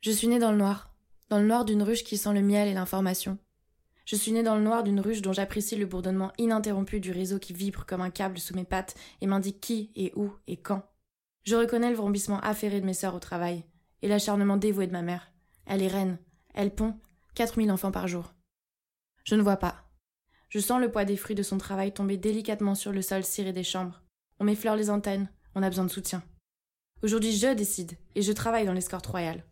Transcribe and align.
Je 0.00 0.12
suis 0.12 0.28
née 0.28 0.38
dans 0.38 0.52
le 0.52 0.58
noir, 0.58 0.94
dans 1.28 1.40
le 1.40 1.46
noir 1.46 1.64
d'une 1.64 1.82
ruche 1.82 2.04
qui 2.04 2.16
sent 2.16 2.32
le 2.32 2.40
miel 2.40 2.68
et 2.68 2.74
l'information. 2.74 3.36
Je 4.04 4.14
suis 4.14 4.30
née 4.30 4.44
dans 4.44 4.54
le 4.54 4.62
noir 4.62 4.84
d'une 4.84 5.00
ruche 5.00 5.22
dont 5.22 5.32
j'apprécie 5.32 5.74
le 5.74 5.86
bourdonnement 5.86 6.32
ininterrompu 6.38 7.00
du 7.00 7.10
réseau 7.10 7.40
qui 7.40 7.52
vibre 7.52 7.84
comme 7.84 8.00
un 8.00 8.10
câble 8.10 8.38
sous 8.38 8.54
mes 8.54 8.64
pattes 8.64 8.94
et 9.20 9.26
m'indique 9.26 9.60
qui 9.60 9.90
et 9.96 10.12
où 10.14 10.32
et 10.46 10.56
quand. 10.56 10.88
Je 11.42 11.56
reconnais 11.56 11.90
le 11.90 11.96
vrombissement 11.96 12.38
affairé 12.40 12.80
de 12.80 12.86
mes 12.86 12.94
sœurs 12.94 13.16
au 13.16 13.18
travail 13.18 13.64
et 14.02 14.08
l'acharnement 14.08 14.56
dévoué 14.56 14.86
de 14.86 14.92
ma 14.92 15.02
mère. 15.02 15.32
Elle 15.66 15.82
est 15.82 15.88
reine, 15.88 16.18
elle 16.54 16.74
pond 16.74 16.94
quatre 17.34 17.58
mille 17.58 17.72
enfants 17.72 17.92
par 17.92 18.06
jour. 18.06 18.34
Je 19.24 19.34
ne 19.34 19.42
vois 19.42 19.56
pas. 19.56 19.84
Je 20.48 20.60
sens 20.60 20.80
le 20.80 20.92
poids 20.92 21.04
des 21.04 21.16
fruits 21.16 21.36
de 21.36 21.42
son 21.42 21.58
travail 21.58 21.92
tomber 21.92 22.16
délicatement 22.16 22.76
sur 22.76 22.92
le 22.92 23.02
sol 23.02 23.24
ciré 23.24 23.52
des 23.52 23.64
chambres. 23.64 24.02
On 24.38 24.44
m'effleure 24.44 24.76
les 24.76 24.90
antennes, 24.90 25.28
on 25.56 25.62
a 25.62 25.68
besoin 25.68 25.84
de 25.84 25.90
soutien. 25.90 26.22
Aujourd'hui, 27.02 27.36
je 27.36 27.52
décide 27.52 27.98
et 28.14 28.22
je 28.22 28.32
travaille 28.32 28.64
dans 28.64 28.72
l'escorte 28.72 29.06
royale. 29.06 29.44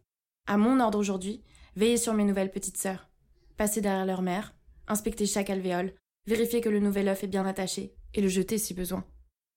À 0.47 0.57
mon 0.57 0.81
ordre 0.81 0.99
aujourd'hui, 0.99 1.43
veiller 1.75 1.97
sur 1.97 2.15
mes 2.15 2.25
nouvelles 2.25 2.51
petites 2.51 2.77
sœurs, 2.77 3.09
passer 3.57 3.81
derrière 3.81 4.07
leur 4.07 4.23
mère, 4.23 4.55
inspecter 4.87 5.27
chaque 5.27 5.51
alvéole, 5.51 5.95
vérifier 6.27 6.61
que 6.61 6.69
le 6.69 6.81
nouvel 6.81 7.09
œuf 7.09 7.25
est 7.25 7.29
bien 7.29 7.47
attaché 7.47 7.95
et 8.15 8.21
le 8.21 8.29
jeter 8.29 8.59
si 8.59 8.75
besoin. 8.75 9.05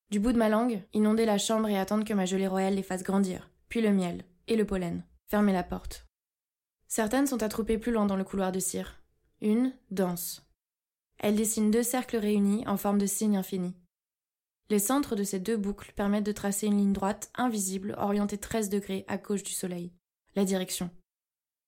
Du 0.09 0.19
bout 0.19 0.31
de 0.31 0.37
ma 0.37 0.49
langue, 0.49 0.81
inonder 0.93 1.25
la 1.25 1.37
chambre 1.37 1.69
et 1.69 1.77
attendre 1.77 2.03
que 2.03 2.13
ma 2.13 2.25
gelée 2.25 2.47
royale 2.47 2.73
les 2.73 2.83
fasse 2.83 3.03
grandir, 3.03 3.51
puis 3.69 3.81
le 3.81 3.91
miel 3.91 4.25
et 4.47 4.55
le 4.55 4.65
pollen. 4.65 5.03
Fermer 5.29 5.53
la 5.53 5.63
porte. 5.63 6.07
Certaines 6.87 7.27
sont 7.27 7.43
attroupées 7.43 7.77
plus 7.77 7.91
loin 7.91 8.07
dans 8.07 8.15
le 8.15 8.23
couloir 8.23 8.51
de 8.51 8.59
cire. 8.59 8.99
Une 9.41 9.73
danse. 9.91 10.49
Elle 11.19 11.35
dessine 11.35 11.69
deux 11.69 11.83
cercles 11.83 12.17
réunis 12.17 12.67
en 12.67 12.77
forme 12.77 12.97
de 12.97 13.05
signe 13.05 13.37
infini. 13.37 13.75
Les 14.71 14.79
centres 14.79 15.15
de 15.15 15.23
ces 15.23 15.39
deux 15.39 15.57
boucles 15.57 15.93
permettent 15.95 16.25
de 16.25 16.31
tracer 16.31 16.65
une 16.65 16.77
ligne 16.77 16.93
droite 16.93 17.31
invisible 17.35 17.93
orientée 17.99 18.39
13 18.39 18.69
degrés 18.69 19.05
à 19.07 19.17
gauche 19.17 19.43
du 19.43 19.53
soleil. 19.53 19.91
La 20.39 20.45
direction. 20.45 20.89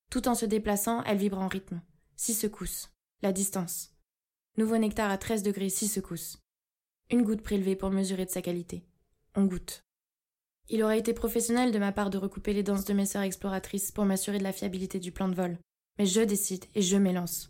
Tout 0.09 0.29
en 0.29 0.33
se 0.33 0.45
déplaçant, 0.45 1.03
elle 1.03 1.17
vibre 1.17 1.39
en 1.39 1.49
rythme. 1.49 1.81
Six 2.15 2.35
secousses. 2.35 2.89
La 3.21 3.33
distance. 3.33 3.93
Nouveau 4.55 4.77
nectar 4.77 5.11
à 5.11 5.17
13 5.17 5.43
degrés, 5.43 5.67
six 5.67 5.89
secousses. 5.89 6.37
Une 7.09 7.23
goutte 7.23 7.41
prélevée 7.41 7.75
pour 7.75 7.89
mesurer 7.89 8.23
de 8.23 8.29
sa 8.29 8.41
qualité. 8.41 8.85
On 9.35 9.43
goûte. 9.43 9.83
Il 10.69 10.83
aurait 10.83 10.99
été 10.99 11.13
professionnel 11.13 11.73
de 11.73 11.79
ma 11.79 11.91
part 11.91 12.09
de 12.09 12.17
recouper 12.17 12.53
les 12.53 12.63
danses 12.63 12.85
de 12.85 12.93
mes 12.93 13.05
sœurs 13.05 13.23
exploratrices 13.23 13.91
pour 13.91 14.05
m'assurer 14.05 14.37
de 14.37 14.43
la 14.43 14.53
fiabilité 14.53 14.99
du 15.01 15.11
plan 15.11 15.27
de 15.27 15.35
vol. 15.35 15.57
Mais 15.99 16.05
je 16.05 16.21
décide 16.21 16.63
et 16.73 16.81
je 16.81 16.95
m'élance. 16.95 17.49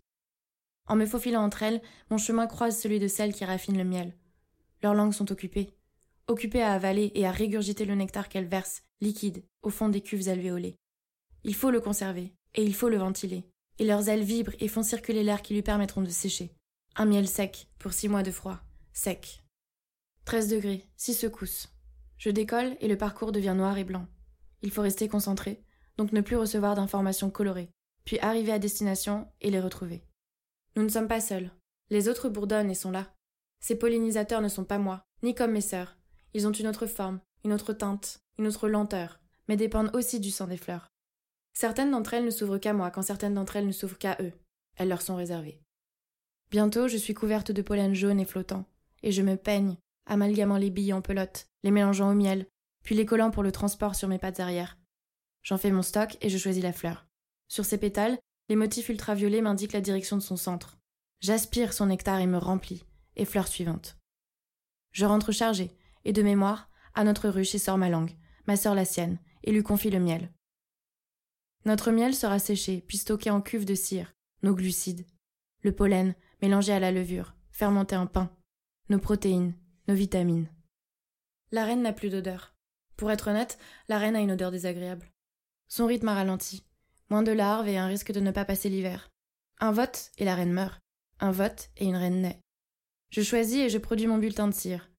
En 0.88 0.96
me 0.96 1.06
faufilant 1.06 1.44
entre 1.44 1.62
elles, 1.62 1.84
mon 2.09 2.18
chemin 2.18 2.48
croise 2.48 2.81
celui 2.81 2.98
de 2.98 3.08
celles 3.08 3.36
qui 3.36 3.46
raffinent 3.46 3.78
le 3.78 3.84
miel. 3.84 4.18
Leurs 4.81 4.96
langues 4.96 5.14
sont 5.14 5.31
occupées. 5.31 5.76
Occupées 6.26 6.64
à 6.64 6.74
avaler 6.74 7.12
et 7.14 7.28
à 7.28 7.31
régurgiter 7.31 7.86
le 7.86 7.94
nectar 7.94 8.28
qu'elles 8.28 8.48
versent, 8.48 8.81
liquide, 9.02 9.44
au 9.62 9.70
fond 9.70 9.88
des 9.88 10.02
cuves 10.02 10.28
alvéolées. 10.28 10.81
Il 11.44 11.56
faut 11.56 11.72
le 11.72 11.81
conserver, 11.81 12.34
et 12.56 12.64
il 12.64 12.75
faut 12.75 12.89
le 12.89 12.97
ventiler. 12.97 13.45
Et 13.80 13.86
leurs 13.86 14.09
ailes 14.09 14.23
vibrent 14.23 14.56
et 14.59 14.67
font 14.67 14.84
circuler 14.84 15.23
l'air 15.23 15.42
qui 15.42 15.53
lui 15.53 15.61
permettront 15.61 16.02
de 16.02 16.09
sécher. 16.09 16.53
Un 16.95 17.06
miel 17.06 17.28
sec, 17.28 17.67
pour 17.80 17.94
six 17.94 18.09
mois 18.09 18.23
de 18.23 18.31
froid. 18.31 18.59
Sec. 18.94 19.44
13 20.25 20.50
degrés, 20.50 20.88
six 20.97 21.14
secousses. 21.14 21.69
Je 22.17 22.30
décolle 22.30 22.75
et 22.80 22.88
le 22.88 22.97
parcours 22.97 23.31
devient 23.31 23.56
noir 23.58 23.78
et 23.78 23.84
blanc. 23.84 24.06
Il 24.62 24.69
faut 24.69 24.84
rester 24.84 25.08
concentré, 25.08 25.64
donc 25.97 26.12
ne 26.12 26.22
plus 26.22 26.36
recevoir 26.36 26.75
d'informations 26.75 27.31
colorées, 27.31 27.72
puis 28.06 28.19
arriver 28.19 28.52
à 28.52 28.59
destination 28.59 29.28
et 29.42 29.50
les 29.50 29.59
retrouver. 29.59 30.03
Nous 30.75 30.84
ne 30.84 30.89
sommes 30.89 31.08
pas 31.08 31.22
seuls. 31.22 31.52
Les 31.89 32.08
autres 32.08 32.30
bourdonnent 32.30 32.69
et 32.69 32.75
sont 32.75 32.92
là. 32.92 33.12
Ces 33.59 33.78
pollinisateurs 33.78 34.42
ne 34.42 34.50
sont 34.50 34.64
pas 34.64 34.78
moi, 34.78 35.03
ni 35.23 35.34
comme 35.34 35.52
mes 35.52 35.62
sœurs. 35.62 35.97
Ils 36.34 36.47
ont 36.47 36.52
une 36.52 36.67
autre 36.67 36.86
forme, 36.86 37.19
une 37.44 37.53
autre 37.53 37.73
teinte, 37.73 38.19
une 38.38 38.47
autre 38.47 38.69
lenteur, 38.69 39.19
mais 39.47 39.58
dépendent 39.58 39.95
aussi 39.95 40.19
du 40.19 40.31
sang 40.31 40.47
des 40.47 40.58
fleurs. 40.58 40.91
Certaines 41.54 41.92
d'entre 41.92 42.14
elles 42.14 42.26
ne 42.26 42.30
s'ouvrent 42.30 42.58
qu'à 42.58 42.74
moi, 42.74 42.92
quand 42.92 43.02
certaines 43.02 43.34
d'entre 43.34 43.56
elles 43.56 43.68
ne 43.68 43.72
s'ouvrent 43.72 43.98
qu'à 43.98 44.18
eux. 44.22 44.34
Elles 44.76 44.90
leur 44.90 45.02
sont 45.02 45.16
réservées. 45.16 45.62
Bientôt, 46.50 46.88
je 46.88 46.98
suis 46.98 47.14
couverte 47.14 47.52
de 47.52 47.62
pollen 47.62 47.94
jaune 47.94 48.20
et 48.20 48.26
flottant, 48.26 48.66
et 49.03 49.12
je 49.12 49.22
me 49.22 49.36
peigne, 49.36 49.78
amalgamant 50.06 50.58
les 50.58 50.70
billes 50.70 50.94
en 50.94 51.02
pelote, 51.02 51.48
les 51.64 51.72
mélangeant 51.72 52.12
au 52.12 52.14
miel, 52.14 52.46
puis 52.84 52.96
les 52.96 53.06
collant 53.06 53.31
pour 53.31 53.44
le 53.44 53.52
transport 53.52 53.96
sur 53.96 54.08
mes 54.08 54.18
pattes 54.18 54.40
arrière. 54.40 54.78
J'en 55.44 55.58
fais 55.58 55.72
mon 55.72 55.81
stock 55.81 56.18
et 56.22 56.30
je 56.30 56.38
choisis 56.38 56.64
la 56.64 56.74
fleur. 56.74 57.08
Sur 57.48 57.66
ses 57.66 57.78
pétales, 57.78 58.18
les 58.50 58.56
motifs 58.56 58.90
ultraviolets 58.90 59.42
m'indiquent 59.42 59.74
la 59.74 59.81
direction 59.81 60.18
de 60.18 60.22
son 60.22 60.38
centre. 60.38 60.78
J'aspire 61.20 61.74
son 61.74 61.88
nectar 61.88 62.20
et 62.20 62.28
me 62.28 62.38
remplis, 62.38 62.86
et 63.16 63.25
fleur 63.25 63.48
suivante. 63.48 63.98
Je 64.92 65.06
rentre 65.06 65.31
chargée, 65.31 65.72
et 66.04 66.14
de 66.14 66.22
mémoire, 66.22 66.70
à 66.96 67.04
notre 67.04 67.30
ruche 67.30 67.56
et 67.56 67.59
sors 67.59 67.78
ma 67.78 67.90
langue, 67.90 68.16
ma 68.48 68.58
sœur 68.58 68.75
la 68.75 68.86
sienne, 68.86 69.20
et 69.44 69.52
lui 69.52 69.64
confie 69.64 69.90
le 69.90 70.00
miel. 70.00 70.31
Notre 71.66 71.92
miel 71.92 72.16
sera 72.16 72.40
séché, 72.40 72.84
puis 72.88 72.98
stocké 72.98 73.30
en 73.30 73.42
cuve 73.42 73.66
de 73.66 73.76
cire, 73.76 74.14
nos 74.42 74.56
glucides, 74.56 75.06
le 75.62 75.72
pollen, 75.72 76.16
mélangé 76.42 76.74
à 76.74 76.80
la 76.80 76.92
levure, 76.92 77.36
fermenté 77.52 77.96
en 77.96 78.08
pain, 78.08 78.36
nos 78.90 79.00
protéines, 79.00 79.54
nos 79.88 79.94
vitamines. 79.94 80.50
La 81.52 81.66
reine 81.66 81.82
n'a 81.82 81.94
plus 81.94 82.10
d'odeur. 82.10 82.56
Pour 82.98 83.12
être 83.12 83.30
honnête, 83.30 83.58
la 83.90 83.98
reine 83.98 84.16
a 84.16 84.20
une 84.20 84.32
odeur 84.32 84.52
désagréable. 84.52 85.12
Son 85.68 85.86
rythme 85.86 86.10
a 86.10 86.16
ralenti. 86.16 86.64
Moins 87.10 87.24
de 87.24 87.32
larves 87.32 87.68
et 87.68 87.78
un 87.78 87.88
risque 87.88 88.12
de 88.12 88.20
ne 88.20 88.32
pas 88.32 88.46
passer 88.46 88.70
l'hiver. 88.70 89.10
Un 89.60 89.72
vote 89.72 90.12
et 90.18 90.26
la 90.26 90.36
reine 90.36 90.54
meurt. 90.54 90.80
Un 91.20 91.32
vote 91.32 91.70
et 91.78 91.86
une 91.86 91.96
reine 91.96 92.22
naît. 92.22 92.40
Je 93.10 93.22
choisis 93.22 93.58
et 93.58 93.70
je 93.70 93.78
produis 93.78 94.08
mon 94.08 94.18
bulletin 94.18 94.48
de 94.48 94.54
cire. 94.54 94.90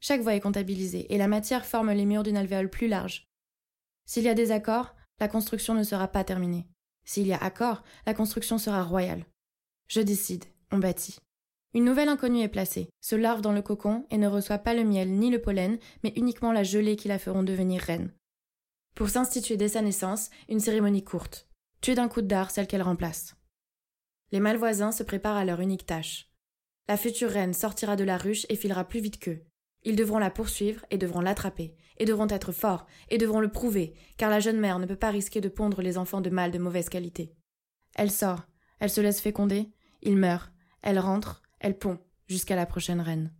Chaque 0.00 0.22
voix 0.22 0.34
est 0.34 0.40
comptabilisée 0.40 1.06
et 1.12 1.18
la 1.18 1.28
matière 1.28 1.64
forme 1.64 1.92
les 1.92 2.04
murs 2.04 2.22
d'une 2.22 2.36
alvéole 2.36 2.68
plus 2.68 2.88
large. 2.88 3.26
S'il 4.06 4.24
y 4.24 4.28
a 4.28 4.34
des 4.34 4.52
accords, 4.52 4.95
la 5.20 5.28
construction 5.28 5.74
ne 5.74 5.82
sera 5.82 6.08
pas 6.08 6.24
terminée. 6.24 6.66
S'il 7.04 7.26
y 7.26 7.32
a 7.32 7.38
accord, 7.38 7.82
la 8.06 8.14
construction 8.14 8.58
sera 8.58 8.82
royale. 8.82 9.24
Je 9.88 10.00
décide, 10.00 10.44
on 10.72 10.78
bâtit. 10.78 11.18
Une 11.74 11.84
nouvelle 11.84 12.08
inconnue 12.08 12.40
est 12.40 12.48
placée, 12.48 12.88
se 13.00 13.16
larve 13.16 13.42
dans 13.42 13.52
le 13.52 13.62
cocon 13.62 14.06
et 14.10 14.18
ne 14.18 14.26
reçoit 14.26 14.58
pas 14.58 14.74
le 14.74 14.84
miel 14.84 15.12
ni 15.12 15.30
le 15.30 15.40
pollen, 15.40 15.78
mais 16.02 16.12
uniquement 16.16 16.52
la 16.52 16.62
gelée 16.62 16.96
qui 16.96 17.08
la 17.08 17.18
feront 17.18 17.42
devenir 17.42 17.82
reine. 17.82 18.12
Pour 18.94 19.10
s'instituer 19.10 19.56
dès 19.56 19.68
sa 19.68 19.82
naissance, 19.82 20.30
une 20.48 20.60
cérémonie 20.60 21.04
courte. 21.04 21.48
Tuer 21.82 21.94
d'un 21.94 22.08
coup 22.08 22.22
de 22.22 22.26
dard 22.26 22.50
celle 22.50 22.66
qu'elle 22.66 22.82
remplace. 22.82 23.36
Les 24.32 24.40
malvoisins 24.40 24.90
se 24.90 25.02
préparent 25.02 25.36
à 25.36 25.44
leur 25.44 25.60
unique 25.60 25.86
tâche. 25.86 26.30
La 26.88 26.96
future 26.96 27.30
reine 27.30 27.52
sortira 27.52 27.94
de 27.94 28.04
la 28.04 28.16
ruche 28.16 28.46
et 28.48 28.56
filera 28.56 28.84
plus 28.84 29.00
vite 29.00 29.18
qu'eux. 29.18 29.44
Ils 29.86 29.94
devront 29.94 30.18
la 30.18 30.30
poursuivre 30.30 30.84
et 30.90 30.98
devront 30.98 31.20
l'attraper, 31.20 31.72
et 31.98 32.04
devront 32.04 32.26
être 32.28 32.50
forts, 32.50 32.86
et 33.08 33.18
devront 33.18 33.38
le 33.38 33.52
prouver, 33.52 33.94
car 34.16 34.30
la 34.30 34.40
jeune 34.40 34.58
mère 34.58 34.80
ne 34.80 34.86
peut 34.86 34.96
pas 34.96 35.10
risquer 35.10 35.40
de 35.40 35.48
pondre 35.48 35.80
les 35.80 35.96
enfants 35.96 36.20
de 36.20 36.28
mâles 36.28 36.50
de 36.50 36.58
mauvaise 36.58 36.88
qualité. 36.88 37.32
Elle 37.94 38.10
sort, 38.10 38.48
elle 38.80 38.90
se 38.90 39.00
laisse 39.00 39.20
féconder, 39.20 39.70
il 40.02 40.16
meurt, 40.16 40.52
elle 40.82 40.98
rentre, 40.98 41.40
elle 41.60 41.78
pond, 41.78 42.00
jusqu'à 42.26 42.56
la 42.56 42.66
prochaine 42.66 43.00
reine. 43.00 43.32